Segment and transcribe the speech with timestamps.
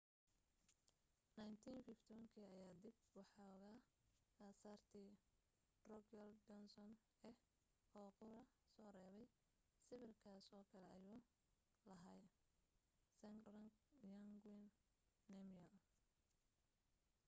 [1.37, 3.75] 1951 kii ayaa dab waxooga
[4.47, 5.11] asaartii
[5.83, 6.95] drukgyal dzong
[7.29, 7.37] ah
[7.99, 8.41] oo qura
[8.73, 9.27] soo reebay
[9.87, 11.19] sawirkaas oo kale ayuu
[11.89, 12.23] lahaa
[13.21, 13.69] zhabdrung
[14.11, 14.65] ngawang
[15.33, 15.73] namgyel